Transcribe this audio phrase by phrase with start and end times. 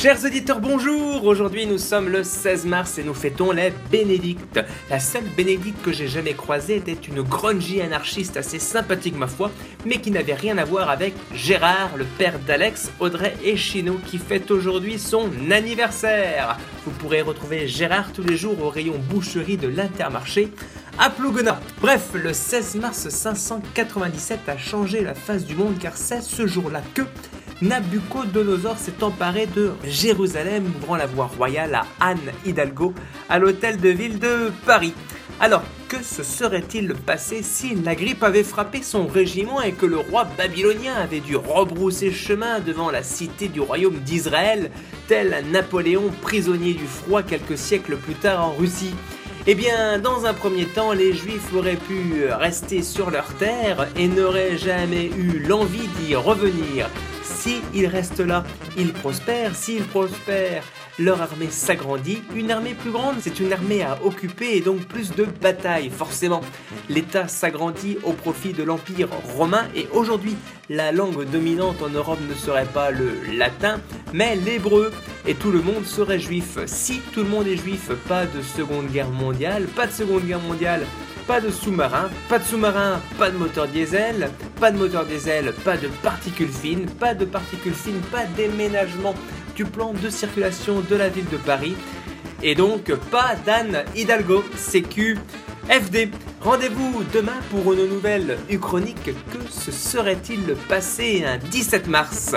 [0.00, 4.60] Chers auditeurs, bonjour Aujourd'hui nous sommes le 16 mars et nous fêtons les Bénédictes.
[4.90, 9.50] La seule Bénédicte que j'ai jamais croisée était une grungy anarchiste assez sympathique ma foi,
[9.84, 14.18] mais qui n'avait rien à voir avec Gérard, le père d'Alex, Audrey et Chino, qui
[14.18, 16.58] fête aujourd'hui son anniversaire.
[16.84, 20.52] Vous pourrez retrouver Gérard tous les jours au rayon boucherie de l'Intermarché
[20.96, 21.60] à Plougona.
[21.80, 26.82] Bref, le 16 mars 597 a changé la face du monde car c'est ce jour-là
[26.94, 27.02] que
[27.60, 32.94] Nabucodonosor s'est emparé de Jérusalem, ouvrant la voie royale à Anne Hidalgo,
[33.28, 34.94] à l'hôtel de ville de Paris.
[35.40, 39.98] Alors, que se serait-il passé si la grippe avait frappé son régiment et que le
[39.98, 44.70] roi babylonien avait dû rebrousser chemin devant la cité du royaume d'Israël,
[45.08, 48.94] tel Napoléon prisonnier du froid quelques siècles plus tard en Russie?
[49.46, 54.06] Eh bien, dans un premier temps, les Juifs auraient pu rester sur leur terre et
[54.06, 56.88] n'auraient jamais eu l'envie d'y revenir.
[57.38, 58.42] S'ils restent là,
[58.76, 59.54] ils prospèrent.
[59.54, 60.64] S'ils prospèrent,
[60.98, 62.22] leur armée s'agrandit.
[62.34, 66.40] Une armée plus grande, c'est une armée à occuper et donc plus de batailles, forcément.
[66.88, 70.34] L'État s'agrandit au profit de l'Empire romain et aujourd'hui,
[70.68, 73.80] la langue dominante en Europe ne serait pas le latin,
[74.12, 74.92] mais l'hébreu.
[75.26, 76.58] Et tout le monde serait juif.
[76.66, 80.40] Si tout le monde est juif, pas de Seconde Guerre mondiale, pas de Seconde Guerre
[80.40, 80.84] mondiale,
[81.28, 85.76] pas de sous-marin, pas de sous-marin, pas de moteur diesel, pas de moteur diesel, pas
[85.76, 89.14] de particules fines, pas de particules fines, pas déménagement
[89.54, 91.76] du plan de circulation de la ville de Paris.
[92.42, 95.18] Et donc pas d'Anne Hidalgo, CQ,
[95.68, 96.10] FD.
[96.40, 99.04] Rendez-vous demain pour une nouvelle Uchronique.
[99.04, 102.34] Que se serait-il passé un 17 mars?